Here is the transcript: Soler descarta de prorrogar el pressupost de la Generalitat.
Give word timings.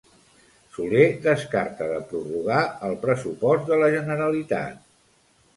Soler 0.77 1.03
descarta 1.25 1.89
de 1.91 1.99
prorrogar 2.13 2.63
el 2.89 2.97
pressupost 3.07 3.71
de 3.73 3.81
la 3.85 3.91
Generalitat. 3.99 4.85